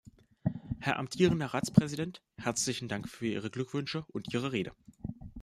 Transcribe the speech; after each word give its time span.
Herr 0.79 0.97
amtierender 0.97 1.45
Ratspräsident, 1.53 2.23
herzlichen 2.39 2.87
Dank 2.87 3.07
für 3.07 3.27
Ihre 3.27 3.51
Glückwünsche 3.51 4.03
und 4.07 4.33
Ihre 4.33 4.51
Rede. 4.51 4.71